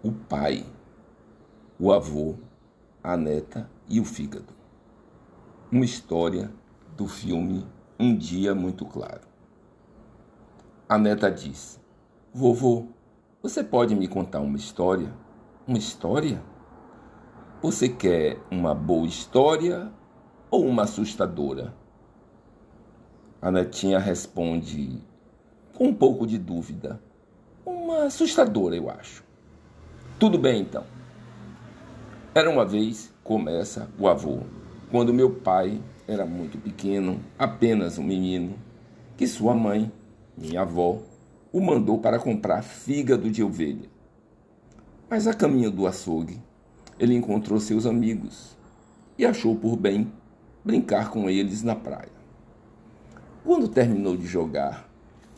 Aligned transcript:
o 0.00 0.12
pai, 0.12 0.64
o 1.78 1.92
avô, 1.92 2.36
a 3.02 3.16
neta 3.16 3.68
e 3.88 3.98
o 3.98 4.04
fígado. 4.04 4.54
Uma 5.72 5.84
história 5.84 6.52
do 6.96 7.08
filme 7.08 7.66
Um 7.98 8.16
Dia 8.16 8.54
Muito 8.54 8.86
Claro. 8.86 9.22
A 10.88 10.96
neta 10.96 11.28
diz: 11.30 11.80
Vovô, 12.32 12.86
você 13.42 13.64
pode 13.64 13.96
me 13.96 14.06
contar 14.06 14.40
uma 14.40 14.56
história? 14.56 15.12
Uma 15.66 15.78
história? 15.78 16.40
Você 17.60 17.88
quer 17.88 18.40
uma 18.52 18.72
boa 18.72 19.06
história 19.06 19.92
ou 20.48 20.64
uma 20.64 20.84
assustadora? 20.84 21.74
A 23.42 23.50
netinha 23.50 23.98
responde 23.98 25.02
com 25.74 25.88
um 25.88 25.94
pouco 25.94 26.24
de 26.24 26.38
dúvida. 26.38 27.02
Uma 27.66 28.04
assustadora, 28.04 28.76
eu 28.76 28.88
acho. 28.88 29.27
Tudo 30.18 30.36
bem 30.36 30.62
então. 30.62 30.82
Era 32.34 32.50
uma 32.50 32.64
vez, 32.64 33.14
começa 33.22 33.88
o 33.96 34.08
avô, 34.08 34.40
quando 34.90 35.14
meu 35.14 35.30
pai 35.30 35.80
era 36.08 36.26
muito 36.26 36.58
pequeno, 36.58 37.20
apenas 37.38 37.98
um 37.98 38.02
menino, 38.02 38.58
que 39.16 39.28
sua 39.28 39.54
mãe, 39.54 39.92
minha 40.36 40.62
avó, 40.62 40.98
o 41.52 41.60
mandou 41.60 41.98
para 41.98 42.18
comprar 42.18 42.62
fígado 42.62 43.30
de 43.30 43.44
ovelha. 43.44 43.88
Mas 45.08 45.28
a 45.28 45.34
caminho 45.34 45.70
do 45.70 45.86
açougue, 45.86 46.42
ele 46.98 47.14
encontrou 47.14 47.60
seus 47.60 47.86
amigos 47.86 48.56
e 49.16 49.24
achou 49.24 49.54
por 49.54 49.76
bem 49.76 50.12
brincar 50.64 51.10
com 51.10 51.30
eles 51.30 51.62
na 51.62 51.76
praia. 51.76 52.10
Quando 53.44 53.68
terminou 53.68 54.16
de 54.16 54.26
jogar, 54.26 54.90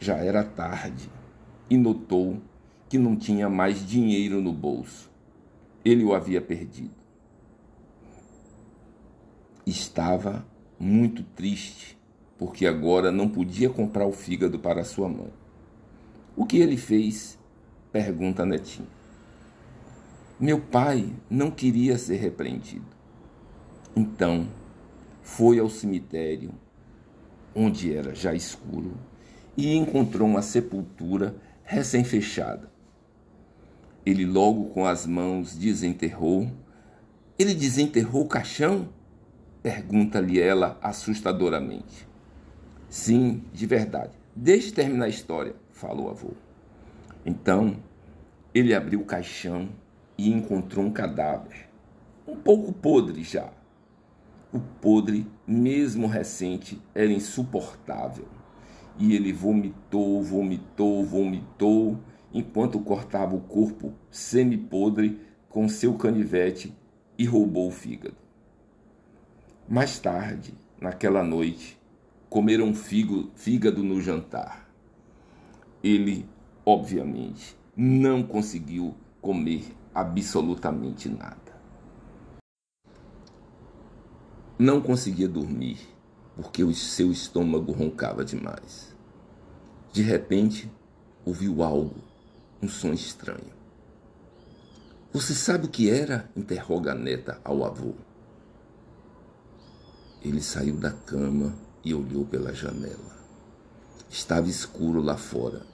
já 0.00 0.16
era 0.16 0.42
tarde 0.42 1.10
e 1.68 1.76
notou 1.76 2.38
que 2.92 2.98
não 2.98 3.16
tinha 3.16 3.48
mais 3.48 3.86
dinheiro 3.86 4.42
no 4.42 4.52
bolso. 4.52 5.10
Ele 5.82 6.04
o 6.04 6.12
havia 6.12 6.42
perdido. 6.42 6.92
Estava 9.64 10.46
muito 10.78 11.22
triste, 11.22 11.98
porque 12.36 12.66
agora 12.66 13.10
não 13.10 13.30
podia 13.30 13.70
comprar 13.70 14.04
o 14.04 14.12
fígado 14.12 14.58
para 14.58 14.84
sua 14.84 15.08
mãe. 15.08 15.32
O 16.36 16.44
que 16.44 16.58
ele 16.58 16.76
fez? 16.76 17.38
pergunta 17.90 18.42
a 18.42 18.46
netinha. 18.46 18.88
Meu 20.38 20.60
pai 20.60 21.10
não 21.30 21.50
queria 21.50 21.96
ser 21.96 22.16
repreendido. 22.16 22.84
Então, 23.96 24.46
foi 25.22 25.58
ao 25.58 25.70
cemitério, 25.70 26.50
onde 27.54 27.94
era 27.94 28.14
já 28.14 28.34
escuro, 28.34 28.92
e 29.56 29.74
encontrou 29.74 30.28
uma 30.28 30.42
sepultura 30.42 31.34
recém-fechada. 31.64 32.70
Ele 34.04 34.26
logo 34.26 34.70
com 34.70 34.84
as 34.84 35.06
mãos 35.06 35.54
desenterrou. 35.54 36.50
Ele 37.38 37.54
desenterrou 37.54 38.22
o 38.22 38.28
caixão? 38.28 38.88
Pergunta-lhe 39.62 40.40
ela 40.40 40.78
assustadoramente. 40.82 42.08
Sim, 42.88 43.44
de 43.52 43.64
verdade. 43.64 44.12
Deixe 44.34 44.72
terminar 44.72 45.04
a 45.04 45.08
história, 45.08 45.54
falou 45.70 46.06
o 46.06 46.10
avô. 46.10 46.30
Então, 47.24 47.76
ele 48.52 48.74
abriu 48.74 49.00
o 49.00 49.04
caixão 49.04 49.68
e 50.18 50.30
encontrou 50.30 50.84
um 50.84 50.90
cadáver, 50.90 51.68
um 52.26 52.36
pouco 52.36 52.72
podre 52.72 53.22
já. 53.22 53.50
O 54.52 54.58
podre, 54.58 55.26
mesmo 55.46 56.06
recente, 56.06 56.80
era 56.94 57.10
insuportável. 57.10 58.26
E 58.98 59.14
ele 59.14 59.32
vomitou, 59.32 60.22
vomitou, 60.22 61.02
vomitou 61.04 61.98
enquanto 62.32 62.80
cortava 62.80 63.34
o 63.34 63.40
corpo 63.40 63.92
semi-podre 64.10 65.20
com 65.48 65.68
seu 65.68 65.94
canivete 65.94 66.74
e 67.18 67.24
roubou 67.24 67.68
o 67.68 67.72
fígado. 67.72 68.16
Mais 69.68 69.98
tarde, 69.98 70.54
naquela 70.80 71.22
noite, 71.22 71.78
comeram 72.28 72.72
fígado 72.74 73.82
no 73.82 74.00
jantar. 74.00 74.68
Ele, 75.84 76.26
obviamente, 76.64 77.56
não 77.76 78.22
conseguiu 78.22 78.94
comer 79.20 79.64
absolutamente 79.94 81.08
nada. 81.08 81.36
Não 84.58 84.80
conseguia 84.80 85.28
dormir 85.28 85.78
porque 86.36 86.64
o 86.64 86.72
seu 86.72 87.10
estômago 87.10 87.72
roncava 87.72 88.24
demais. 88.24 88.96
De 89.92 90.02
repente, 90.02 90.70
ouviu 91.24 91.62
algo 91.62 92.11
um 92.62 92.68
som 92.68 92.92
estranho. 92.92 93.52
Você 95.12 95.34
sabe 95.34 95.66
o 95.66 95.68
que 95.68 95.90
era? 95.90 96.30
interroga 96.36 96.92
a 96.92 96.94
neta 96.94 97.40
ao 97.44 97.64
avô. 97.64 97.94
Ele 100.22 100.40
saiu 100.40 100.76
da 100.76 100.92
cama 100.92 101.52
e 101.84 101.92
olhou 101.92 102.24
pela 102.24 102.54
janela. 102.54 103.12
Estava 104.08 104.48
escuro 104.48 105.02
lá 105.02 105.16
fora, 105.16 105.66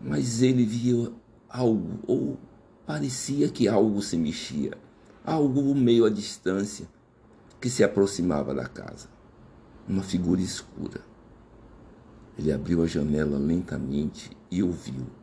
mas 0.00 0.42
ele 0.42 0.64
via 0.64 1.12
algo, 1.48 1.98
ou 2.06 2.38
parecia 2.86 3.48
que 3.48 3.66
algo 3.66 4.00
se 4.00 4.16
mexia, 4.16 4.78
algo 5.24 5.74
meio 5.74 6.04
à 6.04 6.10
distância, 6.10 6.86
que 7.60 7.68
se 7.68 7.82
aproximava 7.82 8.54
da 8.54 8.68
casa. 8.68 9.08
Uma 9.88 10.02
figura 10.02 10.40
escura. 10.40 11.00
Ele 12.38 12.52
abriu 12.52 12.82
a 12.82 12.86
janela 12.86 13.38
lentamente 13.38 14.30
e 14.50 14.62
ouviu 14.62 15.21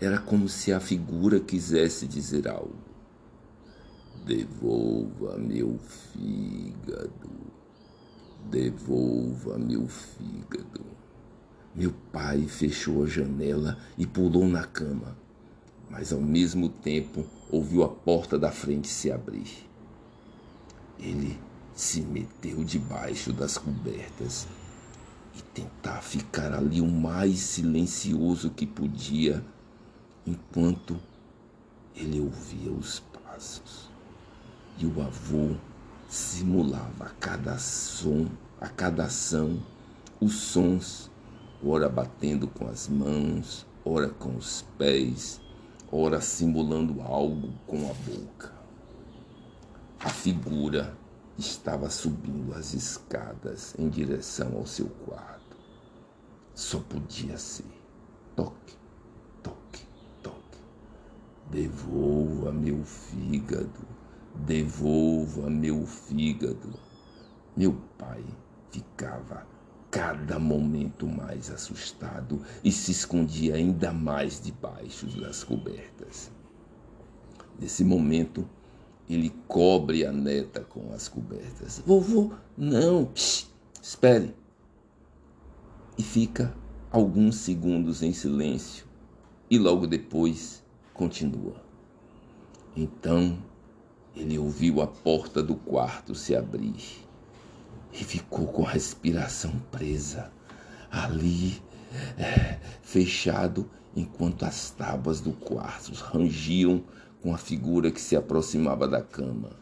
era 0.00 0.18
como 0.18 0.48
se 0.48 0.72
a 0.72 0.80
figura 0.80 1.38
quisesse 1.38 2.06
dizer 2.06 2.48
algo. 2.48 2.74
Devolva 4.24 5.36
meu 5.36 5.78
fígado. 5.78 7.30
Devolva 8.50 9.58
meu 9.58 9.86
fígado. 9.88 10.86
Meu 11.74 11.92
pai 12.10 12.46
fechou 12.48 13.04
a 13.04 13.06
janela 13.06 13.78
e 13.98 14.06
pulou 14.06 14.48
na 14.48 14.64
cama, 14.64 15.16
mas 15.90 16.12
ao 16.12 16.20
mesmo 16.20 16.68
tempo 16.68 17.26
ouviu 17.50 17.82
a 17.82 17.88
porta 17.88 18.38
da 18.38 18.50
frente 18.50 18.88
se 18.88 19.12
abrir. 19.12 19.68
Ele 20.98 21.38
se 21.74 22.00
meteu 22.00 22.64
debaixo 22.64 23.32
das 23.32 23.58
cobertas 23.58 24.48
e 25.36 25.42
tentar 25.42 26.00
ficar 26.02 26.52
ali 26.52 26.80
o 26.80 26.86
mais 26.86 27.38
silencioso 27.38 28.50
que 28.50 28.66
podia 28.66 29.44
enquanto 30.26 30.98
ele 31.94 32.20
ouvia 32.20 32.70
os 32.72 33.00
passos. 33.00 33.90
E 34.78 34.86
o 34.86 35.02
avô 35.02 35.56
simulava 36.08 37.04
a 37.04 37.10
cada 37.10 37.58
som, 37.58 38.26
a 38.60 38.68
cada 38.68 39.04
ação, 39.04 39.62
os 40.20 40.34
sons, 40.34 41.10
ora 41.64 41.88
batendo 41.88 42.48
com 42.48 42.66
as 42.68 42.88
mãos, 42.88 43.66
ora 43.84 44.08
com 44.08 44.36
os 44.36 44.62
pés, 44.76 45.40
ora 45.90 46.20
simulando 46.20 47.00
algo 47.02 47.52
com 47.66 47.90
a 47.90 47.94
boca. 47.94 48.52
A 50.00 50.08
figura 50.08 50.96
estava 51.38 51.90
subindo 51.90 52.54
as 52.54 52.74
escadas 52.74 53.74
em 53.78 53.88
direção 53.88 54.56
ao 54.56 54.66
seu 54.66 54.88
quarto. 54.88 55.56
Só 56.54 56.78
podia 56.80 57.36
ser 57.38 57.66
toque, 58.34 58.76
Devolva 61.50 62.52
meu 62.52 62.84
fígado, 62.84 63.86
devolva 64.34 65.50
meu 65.50 65.84
fígado. 65.84 66.72
Meu 67.56 67.72
pai 67.98 68.24
ficava 68.70 69.46
cada 69.90 70.38
momento 70.38 71.08
mais 71.08 71.50
assustado 71.50 72.40
e 72.62 72.70
se 72.70 72.92
escondia 72.92 73.56
ainda 73.56 73.92
mais 73.92 74.40
debaixo 74.40 75.06
das 75.20 75.42
cobertas. 75.42 76.30
Nesse 77.58 77.84
momento, 77.84 78.48
ele 79.08 79.30
cobre 79.48 80.06
a 80.06 80.12
neta 80.12 80.60
com 80.60 80.92
as 80.92 81.08
cobertas. 81.08 81.82
Vovô, 81.84 82.32
não, 82.56 83.10
espere. 83.82 84.36
E 85.98 86.02
fica 86.02 86.54
alguns 86.92 87.36
segundos 87.36 88.02
em 88.02 88.12
silêncio 88.12 88.86
e 89.50 89.58
logo 89.58 89.86
depois 89.86 90.62
continua. 91.00 91.54
Então 92.76 93.42
ele 94.14 94.38
ouviu 94.38 94.82
a 94.82 94.86
porta 94.86 95.42
do 95.42 95.54
quarto 95.54 96.14
se 96.14 96.36
abrir 96.36 97.06
e 97.90 98.04
ficou 98.04 98.46
com 98.48 98.66
a 98.66 98.70
respiração 98.70 99.50
presa 99.70 100.30
ali, 100.90 101.62
é, 102.18 102.58
fechado, 102.82 103.70
enquanto 103.96 104.44
as 104.44 104.70
tábuas 104.72 105.22
do 105.22 105.32
quarto 105.32 105.90
rangiam 105.94 106.84
com 107.22 107.32
a 107.34 107.38
figura 107.38 107.90
que 107.90 108.00
se 108.00 108.14
aproximava 108.14 108.86
da 108.86 109.00
cama. 109.00 109.52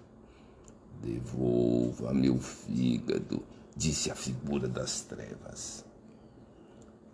Devolva 1.00 2.12
meu 2.12 2.36
fígado, 2.38 3.44
disse 3.76 4.10
a 4.10 4.14
figura 4.16 4.66
das 4.66 5.02
trevas. 5.02 5.84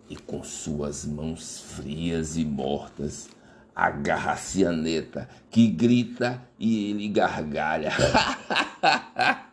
E 0.09 0.15
com 0.15 0.43
suas 0.43 1.05
mãos 1.05 1.59
frias 1.59 2.37
e 2.37 2.43
mortas, 2.43 3.29
a 3.75 3.91
cianeta, 4.37 5.27
que 5.51 5.67
grita 5.67 6.41
e 6.57 6.91
ele 6.91 7.09
gargalha. 7.09 7.91